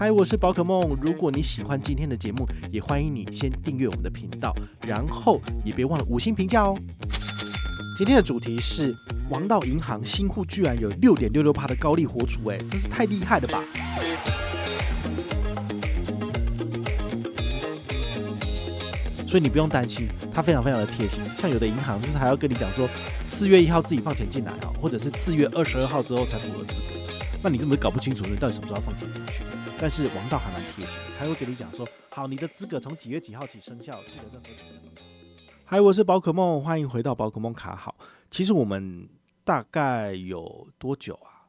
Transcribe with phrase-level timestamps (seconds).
[0.00, 0.96] 嗨，我是宝可梦。
[0.98, 6.74] 如果你喜欢今天的节目，也欢迎你先订阅我们的频道，然后也别忘了五星评价哦。
[7.98, 8.96] 今天的主题是
[9.28, 13.62] 王道银行新户居然有六点六六趴的高利活储，哎，真是太厉害了吧！
[19.28, 21.20] 所以你不用担心，它非常非常的贴心。
[21.36, 22.88] 像有的银行就是还要跟你讲说，
[23.28, 26.98] 四月一号自己放钱进来哦，或者是四月二十二号之后才符合资格。
[27.42, 29.59] 那你根本搞不清楚你到底什么时候要放钱进去。
[29.80, 35.02] 但是王道还蛮贴心，他会给你讲说，好，你的资格从几月几号起生效，记得那时候。
[35.64, 37.96] 嗨，我是宝可梦，欢迎回到宝可梦卡好。
[38.30, 39.08] 其实我们
[39.42, 41.48] 大概有多久啊？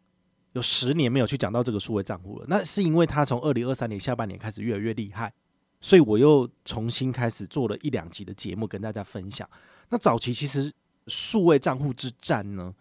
[0.54, 2.46] 有十年没有去讲到这个数位账户了。
[2.48, 5.34] 那是因为他从二零二三年下半年开始越来越厉害。
[5.82, 9.50] 所以我又重新开始做了一两集的节目跟大家分享。
[9.90, 10.72] 那早期其实
[11.08, 12.74] 数位账户之战呢，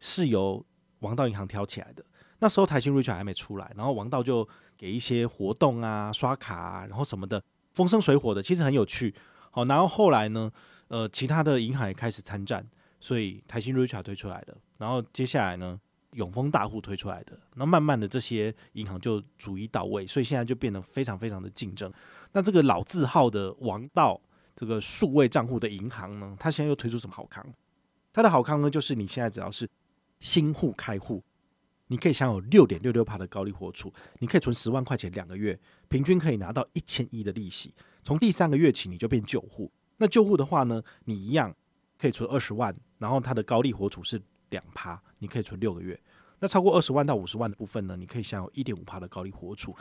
[0.00, 0.66] 是由
[0.98, 2.04] 王道银行挑起来的。
[2.38, 4.46] 那时候台新 Reich 还没出来，然后王道就
[4.76, 7.42] 给一些活动啊、刷卡啊，然后什么的
[7.74, 9.14] 风生水火的，其实很有趣。
[9.50, 10.52] 好，然后后来呢，
[10.88, 12.66] 呃，其他的银行也开始参战，
[13.00, 15.80] 所以台新 Reich 推出来的，然后接下来呢，
[16.12, 21.90] 永丰大户推出来的，那慢慢的这些银行就逐一到位，所以现在就变得非常非常的竞争。
[22.32, 24.20] 那这个老字号的王道
[24.54, 27.44] 这个数位账户的银行呢，它现在又推出什么好康？
[28.12, 29.68] 它的好康呢，就是你现在只要是
[30.20, 31.22] 新户开户，
[31.88, 37.74] 你可以享有六点六六趴的高利活储，你可以存十万块钱两个月，平均可以拿到一千一的利息。
[38.02, 39.70] 从第三个月起，你就变旧户。
[39.98, 41.54] 那旧户的话呢，你一样
[41.98, 44.20] 可以存二十万，然后它的高利活储是
[44.50, 45.98] 两趴，你可以存六个月。
[46.38, 49.74] 那超过二十万到五十万的部分呢，你可以享有一点五趴的高利活储。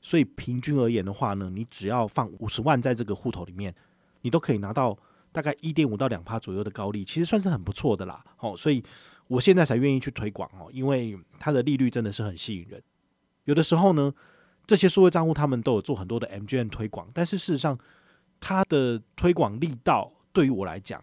[0.00, 3.74] 所以平均而言的话呢，你只要放五十万在这个户头里面，
[4.22, 4.98] 你都可以拿到
[5.30, 8.24] 大概一点五到两趴左右的高利，其实算是很不错的啦。
[8.40, 8.84] 哦，所以
[9.26, 12.82] 我现在才愿意去推广哦，因为它的利率真的是很吸引人。
[13.44, 14.12] 有的时候呢，
[14.66, 17.78] 这些数位账户他们都有做很多的 MGM 推广，但是事实上，
[18.40, 21.02] 它的推广力道对于我来讲，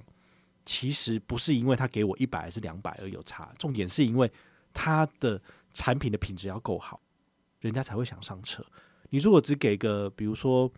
[0.65, 4.31] 其实不是因为他给我一百还是两百而有差，重点是因为
[4.73, 5.41] 它的
[5.73, 7.01] 产品的品质要够好，
[7.59, 8.63] 人家才会想上车。
[9.09, 10.71] 你如果只给个，比如说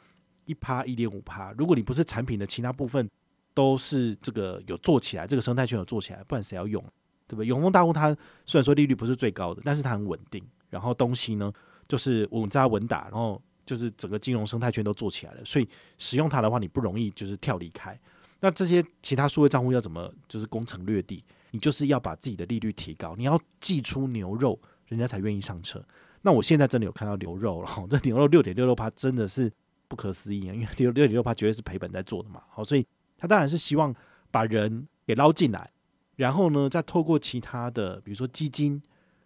[0.46, 3.09] 一趴一点五趴，如果你不是产品的其他部分
[3.53, 6.84] 都是这个有做起来，这个生态圈有做起来，不然谁要用？
[7.33, 7.47] 对不对？
[7.47, 11.51] 永丰大户它虽然说利率不是最高的，但是它很稳定，然后东西呢
[11.88, 15.67] 就是稳扎稳打，然后就是整个金融生态圈都做起来了，所以
[15.97, 17.99] 使用它的话，你不容易就是跳离开。
[18.39, 21.23] 那这些其他数位账户要怎么就是攻城略地？
[21.51, 25.83] 你就是要把自己的利率提高，你要寄出牛肉，人家才愿意上车。
[26.22, 29.51] 那我现在真的有看到牛肉了， 这牛肉六点六六趴真的是
[29.88, 30.53] 不可思议啊！
[30.53, 32.85] 因为六六点六趴绝对是赔本在做的嘛，好，所以
[33.17, 33.93] 他当然是希望
[34.31, 35.69] 把人给捞进来，
[36.16, 38.81] 然后呢，再透过其他的，比如说基金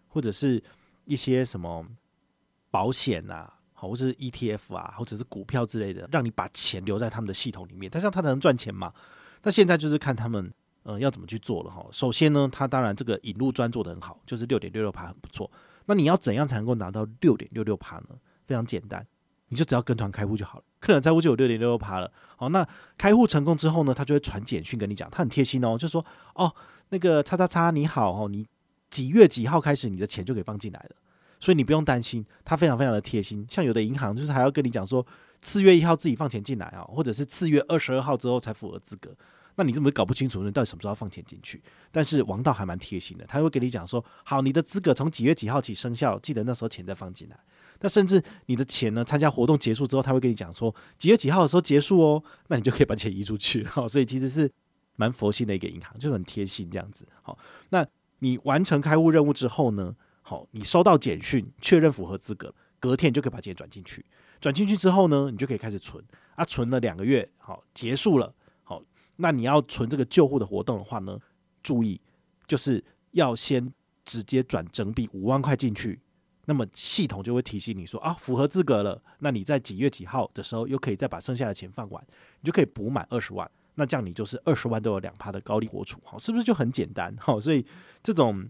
[0.07, 0.61] 或者是
[1.05, 1.85] 一些什么
[2.69, 8.93] 保险啊，好，或者是 ETF 啊，或者是股票之类的，让你把钱留在他们的系统里面，但是他能赚钱嘛？
[9.43, 10.51] 那现在就是看他们
[10.83, 11.85] 呃要怎么去做了哈。
[11.91, 15.49] 首先呢，他当然这个引入专做得很好，就是六点六六趴很不错。
[15.85, 18.07] 那你要怎样才能够拿到六点六六趴呢？
[18.45, 19.05] 非常简单，
[19.49, 22.11] 你就只要跟团开户就好了，客人开户就有六点六六趴了。
[22.35, 26.53] 好，那开户成功之后呢，他就会传简讯跟你讲，他很贴心哦，就说哦，
[26.89, 28.45] 那个叉叉叉你好哦，你
[28.89, 30.95] 几月几号开始你的钱就可以放进来了，
[31.39, 33.45] 所以你不用担心，他非常非常的贴心。
[33.49, 35.05] 像有的银行就是还要跟你讲说，
[35.41, 39.15] 四月一号自己放钱进来啊，或者是四月二十二号之后才符合资格。
[39.59, 41.59] 那你怎么搞不清楚你到底什么时候放钱进去？
[41.91, 47.37] 但是王道还蛮贴心的，他会跟你讲说：好，你的资格从几月几号起生效，记得那时候钱再放进来。
[47.79, 53.63] 那甚至你的钱呢，参加活动结束之后，他会跟你讲说几月几号的时候结束哦，那你就可以把钱移出去。
[53.65, 54.49] 好，所以其实是
[54.97, 57.07] 蛮佛心的一个银行，就很贴心这样子。
[57.21, 57.87] 好，那
[58.19, 64.05] 你完成开户任务之后呢，好，你收到简讯确认符合资格，隔天就可以把钱转进去。
[64.41, 66.03] 转进去之后呢，你就可以开始存
[66.35, 68.33] 啊，存了两个月，好，结束了。
[68.63, 68.83] 好
[69.15, 71.17] 那你要存这个旧户的活动的话呢，
[71.63, 71.99] 注意
[72.47, 75.99] 就是要先直接转整笔五万块进去，
[76.45, 82.05] 那么系统就会提醒你说啊，符合资格了，那你在几月几号的时候又可以再把剩下的钱放完，
[82.41, 83.49] 你就可以补满二十万，
[83.79, 87.15] 那这样你就是二十万都有两趴的高利活储，好，是不是就很简单？
[87.19, 87.63] 好，所以
[88.01, 88.49] 这种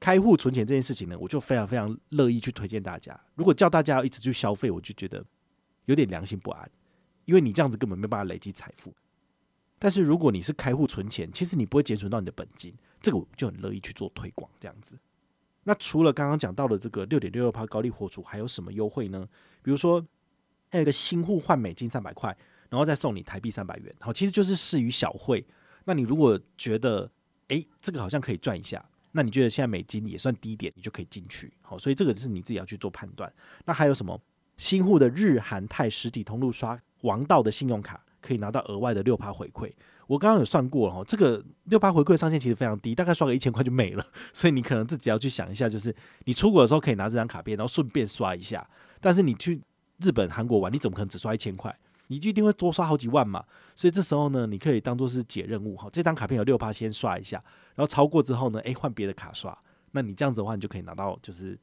[0.00, 3.18] 开户存钱这件事情呢，我就非常非常乐意去推荐大家。
[3.36, 5.24] 如果叫大家要一直去消费，我就觉得
[5.84, 6.68] 有点良心不安，
[7.26, 8.92] 因为你这样子根本没办法累积财富。
[9.78, 14.98] 但是如果你是开户存钱，其实你不会减损到你的本金，这个我就很乐意去做推广这样子。
[15.62, 19.28] 那除了刚刚讲到的这个六点六六趴高利活储，还有什么优惠呢？
[19.62, 20.04] 比如说
[20.70, 22.36] 还有一个新户换美金三百块，
[22.70, 25.44] 然后再送你台币三百元，好，其实就是施于小惠。
[25.84, 27.10] 那你如果觉得
[27.48, 31.52] 诶，这个好像可以赚一下，那你觉得现在美金也算低点，你就可以进去。
[31.62, 33.32] 好，所以这个是你自己要去做判断。
[33.64, 34.20] 那还有什么
[34.56, 39.72] 新户的日韩泰实体通路刷王道的信用卡，可以拿到额外的六趴回馈。
[40.08, 44.06] 我刚刚有算过哦，这个六趴回馈上限其实非常低，大概刷个一千块就没了。
[44.32, 48.68] 所以你可能自己要去想一下，就是你出国的时候可以拿这张卡片，然后顺便刷一下。
[49.00, 49.60] 但是你去
[49.98, 51.76] 日本、韩国玩，你怎么可能只刷一千块？
[52.08, 53.44] 你就一定会多刷好几万嘛。
[53.74, 55.88] 所以这时候呢，你可以当做是解任务哈。
[55.92, 57.42] 这张卡片有六趴，先刷一下，
[57.74, 59.56] 然后超过之后呢，诶，换别的卡刷。
[59.92, 61.58] 那你这样子的话，你就可以拿到就是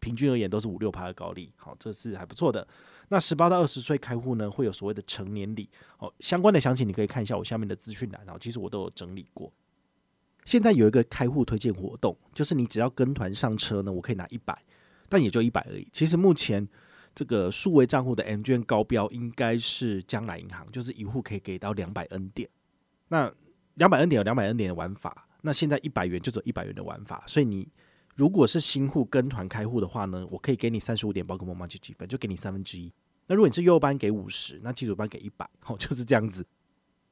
[0.00, 2.66] 平均而言都是五六趴的高利，好，这是还不错的。
[3.08, 5.68] 那十八到二十岁开户呢，会有所谓的成年礼，
[5.98, 9.50] 哦，相关的详情你可以看一下我下面的资讯栏，然后其实我都有整理过。
[10.44, 14.62] 现在有一个开户推荐活动，就是你只要跟团上车呢，我可以拿一百，
[15.08, 15.88] 但也就一百而已。
[15.92, 16.66] 其实目前
[17.18, 22.48] 这个数位账户的 M 券高标应该是将来银行，就是一户可以给到两百 N 点。
[23.08, 23.32] 那
[23.74, 27.68] 两百 N 点有两百 N 点的玩法，那现在一百元就只有一百元的玩法，所以你。
[28.14, 32.92] 如果是新户跟团开户的话呢，我可以给你三十五点宝可梦麻吉积分，就给你三分之一。
[33.28, 36.44] 那如果你是幼班给五十，那基础班给一百，哦， 就是这样子。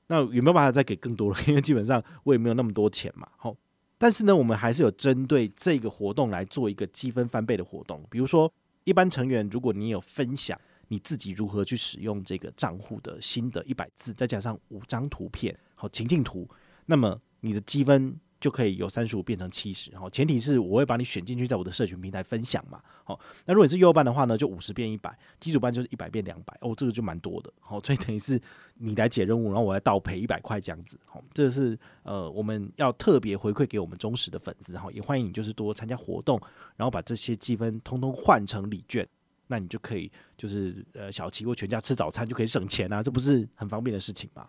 [0.08, 1.38] 那有没有办法再给更多了？
[1.46, 3.56] 因为基本上我也没有那么多钱嘛，好。
[3.98, 8.04] 但是呢，我们还是有针对这个活动来做一个积分翻倍的活动。
[8.10, 8.52] 比如说，
[8.86, 16.48] 一般成员如果你有分享你自己如何去使用这个账户的新的一百字，再加上五张图片，好，情境图，
[16.86, 18.18] 那么你的积分。
[18.38, 28.38] 就可以由三十五变成七十，好，前提是我会把你选进去，在我的社群平台分享嘛，好，那如果你是幼班的话呢，就五十变一百，基础班就是一百变两百，哦，这个就蛮多的，好，所以等于是
[28.74, 36.38] 你来解任务，然后我来倒赔一百块这样子，好，这是呃我们要特别回馈给我们忠实的粉丝，哈，也欢迎你就是多参加活动，
[36.76, 39.08] 然后把这些积分通通换成礼券，
[39.46, 44.46] 那你就可以就是呃小七或全家吃早餐就可以省钱啊，这不是很方便的事情吗？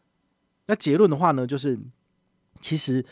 [0.66, 1.80] 那结论的话呢，就是
[2.60, 3.06] 其实。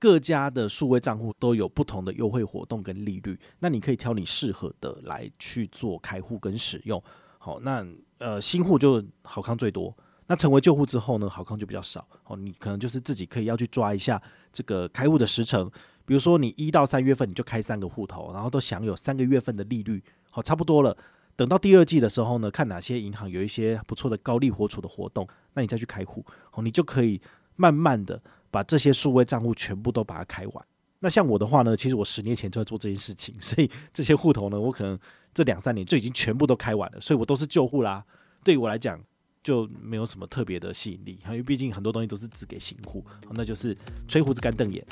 [0.00, 7.00] 各家的数位账户都有不同的优惠活动跟利率，那你可以挑你适合的来去做开户跟使用。
[7.38, 7.86] 好，那
[8.18, 9.94] 呃新户就好康最多，
[10.26, 12.06] 那成为旧户之后呢，好康就比较少。
[12.22, 14.20] 好，你可能就是自己可以要去抓一下
[14.50, 15.70] 这个开户的时程，
[16.06, 20.02] 比如说你一到三月份你就开三个户头，然后都享有三个月份的利率。
[20.30, 20.96] 好，差不多了。
[21.36, 26.24] 等到第二季的时候呢，看哪些银行有一些不错的高利活储的活动，那你再去开户。
[26.50, 27.20] 好，你就可以
[27.56, 28.22] 慢慢的。
[28.50, 30.66] 把这些数位账户全部都把它开完。
[30.98, 34.98] 那像我的话呢，其实我十年前就在做这件事情， 所以这些户头呢，我可能
[35.32, 38.04] 这两三年就已经全部都开完了，所以我都是旧户啦。
[38.44, 39.00] 对于我来讲，
[39.42, 43.74] 就没有什么特别的吸引力，因为毕竟很多东西都是只给新户，那就是
[44.06, 44.84] 吹胡子干瞪眼。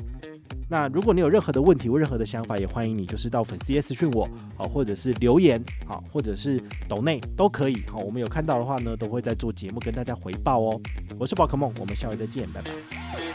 [0.70, 4.26] 那如果你有任何的问题或任何的想法，也欢迎你就是到粉丝私讯我，
[4.56, 6.58] 好，或者是留言，好，或者是
[6.88, 10.80] 抖内都可以，好，我们有看到的话呢，都会在做节目跟大家回报哦。
[11.18, 13.27] 我是宝可梦，我们下回再见，拜拜。